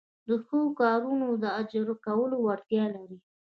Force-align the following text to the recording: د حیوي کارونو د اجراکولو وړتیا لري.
د 0.27 0.29
حیوي 0.45 0.69
کارونو 0.79 1.27
د 1.43 1.45
اجراکولو 1.61 2.35
وړتیا 2.45 2.85
لري. 2.95 3.17